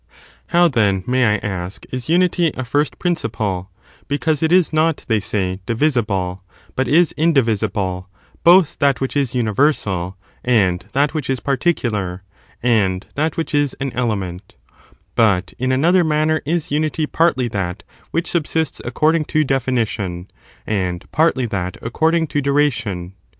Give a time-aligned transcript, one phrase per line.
[0.47, 0.47] 16.
[0.47, 3.31] How, then, ^ow, then, may I ask, is unity a first prin isunity a first
[3.37, 3.65] ciple 1
[4.05, 6.41] ^ bccause it is not, they say, divisible,
[6.75, 8.09] but ^^^^ is indivisible,
[8.43, 12.23] both that which is imiversal, and that which is particular,
[12.63, 14.55] and that which is an element;
[15.13, 20.31] but in another manner is unity partly that which subsists acoord ing to definition,
[20.65, 23.13] and partly that according to duration.